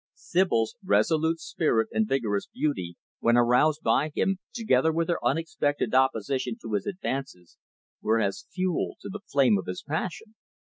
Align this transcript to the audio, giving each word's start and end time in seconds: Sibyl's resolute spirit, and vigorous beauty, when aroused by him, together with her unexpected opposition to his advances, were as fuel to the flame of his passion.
Sibyl's 0.15 0.77
resolute 0.83 1.39
spirit, 1.39 1.87
and 1.91 2.07
vigorous 2.07 2.47
beauty, 2.51 2.95
when 3.19 3.37
aroused 3.37 3.83
by 3.83 4.11
him, 4.15 4.39
together 4.51 4.91
with 4.91 5.09
her 5.09 5.23
unexpected 5.23 5.93
opposition 5.93 6.57
to 6.63 6.73
his 6.73 6.87
advances, 6.87 7.59
were 8.01 8.19
as 8.19 8.47
fuel 8.51 8.97
to 9.03 9.09
the 9.09 9.19
flame 9.31 9.59
of 9.59 9.67
his 9.67 9.83
passion. 9.83 10.33